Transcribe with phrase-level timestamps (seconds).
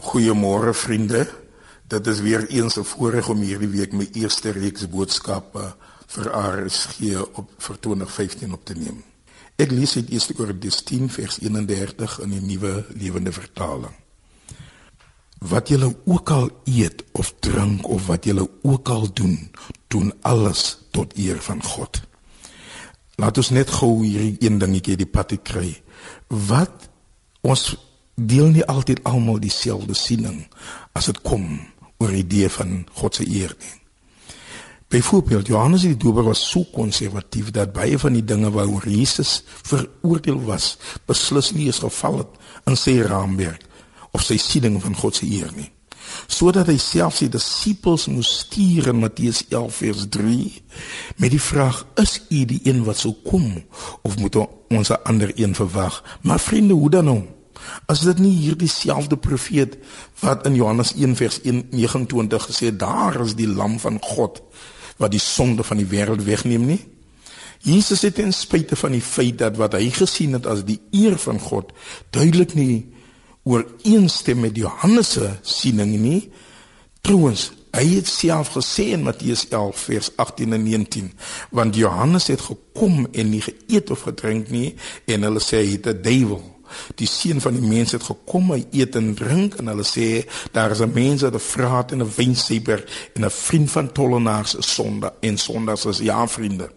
[0.00, 1.28] Goeiemôre vriende.
[1.86, 5.74] Dit is weer eens 'n voorreg om hierdie week my eerste reeks boodskappe
[6.06, 9.04] vir RSG op vir 2015 op te neem.
[9.56, 13.94] Ek lees uit 1 Korintiërs 10 vers 31 in die nuwe lewende vertaling.
[15.38, 19.50] Wat julle ook al eet of drink of wat julle ook al doen,
[19.88, 22.00] doen alles tot eer van God.
[23.14, 25.82] Laat ons net gou hierdie een dingetjie die pad kry.
[26.26, 26.88] Wat
[27.40, 27.89] ons
[28.26, 30.46] deel nie altyd almal dieselfde siening
[30.92, 31.60] as dit kom
[32.00, 33.76] oor die idee van God se eer nie.
[34.90, 40.40] Byvoorbeeld Johannes die Doper was so konservatief dat baie van die dinge waaroor Jesus veroordeel
[40.48, 43.62] was, beslis nie eens geval het in sy raamwerk
[44.10, 45.68] of sy siening van God se eer nie.
[46.26, 50.38] Sodat hy self sy disippels moes stuur in Matteus 11 vers 3
[51.22, 53.62] met die vraag: "Is u die een wat sou kom
[54.02, 54.36] of moet
[54.74, 57.22] ons 'n ander een verwag?" Maar vriende, hoe dan nou?
[57.86, 59.76] As dit nie hierdie selfde profeet
[60.20, 64.42] wat in Johannes 1 vers 1:29 gesê daar is die lam van God
[64.96, 66.80] wat die sonde van die wêreld wegneem nie.
[67.60, 71.18] Jesus het ten spyte van die feit dat wat hy gesien het as die eer
[71.20, 71.72] van God
[72.10, 72.88] duidelik nie
[73.44, 76.30] ooreenstem met Johannes se siening nie.
[77.00, 81.12] Trouwens, hy het self gesê in Matteus 11 vers 18 en 19,
[81.50, 84.74] want Johannes het gekom en nie geëet of gedrink nie
[85.06, 86.42] en hulle sê hy het 'n duiwel
[86.94, 90.70] Die seun van die mens het gekom, hy eet en drink en hulle sê daar
[90.70, 95.12] is 'n mens wat 'n vraat en 'n wynseeper en 'n vriend van tollenaars sonde
[95.20, 96.70] en sondaars is ja vriende.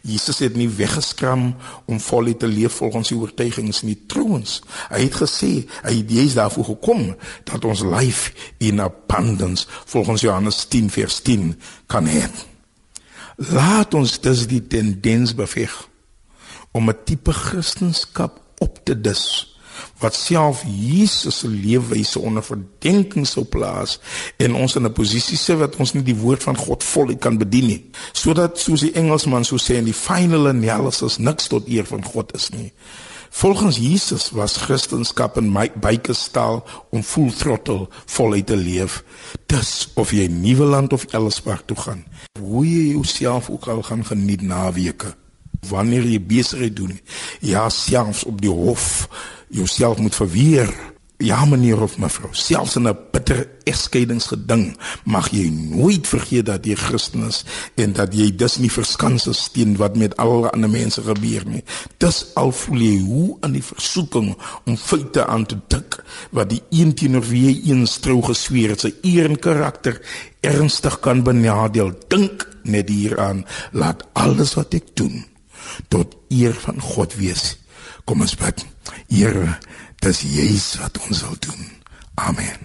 [0.00, 4.60] Jesus het nie weggeskram om vol te leef volgens sy oortuigings nie trouens.
[4.90, 5.50] Hy het gesê
[5.82, 11.54] hy Jesus daarvoor gekom dat ons life in abundance volgens Johannes 10 vers 10
[11.86, 12.24] kan hê.
[13.36, 15.88] Laat ons dus die tendens beveg
[16.72, 19.56] om 'n tipe kristendom op te dis
[19.98, 23.98] wat self Jesus se leefwyse onder verdenking sou plaas
[24.36, 27.38] en ons in 'n posisie sit wat ons nie die woord van God voluit kan
[27.38, 27.90] bedien nie.
[28.12, 32.34] Sodat soos die Engelsman sou sê in die final analysis niks tot eer van God
[32.34, 32.72] is nie.
[33.30, 39.04] Volgens Jesus was Christendom in my bykestaal om full throttle voluit te leef.
[39.46, 42.04] Dis of jy nuwe land of elswaar toe gaan
[42.40, 45.14] hoe jy jouself ook al gaan geniet naweke
[45.68, 47.00] wanneer jy besigheid doen
[47.40, 49.08] ja selfs op die hof
[49.48, 50.74] jouself moet verweer.
[51.18, 56.74] Ja meneer of mevrou selfs in 'n bitter egskeidingsgeding mag jy nooit vergeet dat jy
[56.74, 57.44] Christen is
[57.74, 61.64] en dat jy dus nie verskans is teen wat met alle ander mense gebeur nie.
[61.98, 66.62] Dis al voel jy hoe aan die versoeking om feite aan te dik wat die
[66.70, 70.00] een teenoor wie jy eens trou gesweer het sy eer en karakter
[70.40, 75.24] ernstig kan benadeel dink net hieraan laat alles wat ek doen
[75.88, 77.56] tot eer van God wees.
[78.04, 78.64] Kom ons bid.
[79.10, 79.58] Here,
[80.04, 81.68] dis Jesus wat ons wil doen.
[82.14, 82.56] Amen.